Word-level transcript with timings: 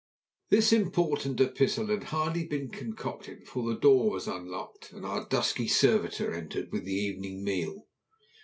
This 0.49 0.73
important 0.73 1.39
epistle 1.39 1.85
had 1.85 2.05
hardly 2.05 2.47
been 2.47 2.71
concocted 2.71 3.41
before 3.41 3.71
the 3.71 3.79
door 3.79 4.09
was 4.09 4.27
unlocked 4.27 4.91
and 4.91 5.05
our 5.05 5.27
dusky 5.27 5.67
servitor 5.67 6.33
entered 6.33 6.71
with 6.71 6.85
the 6.85 6.93
evening 6.95 7.43
meal. 7.43 7.83